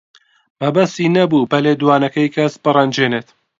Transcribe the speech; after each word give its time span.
مەبەستی 0.61 1.13
نەبوو 1.15 1.47
بە 1.51 1.57
لێدوانەکەی 1.65 2.33
کەس 2.35 2.53
بڕەنجێنێت. 2.63 3.27